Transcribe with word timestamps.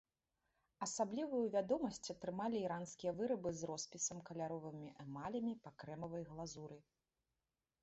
Асаблівую 0.85 1.41
вядомасць 1.55 2.11
атрымалі 2.13 2.57
іранскія 2.61 3.11
вырабы 3.21 3.49
з 3.59 3.71
роспісам 3.73 4.25
каляровымі 4.31 4.89
эмалямі 5.07 5.53
па 5.69 5.77
крэмавай 5.85 6.23
глазуры. 6.35 6.77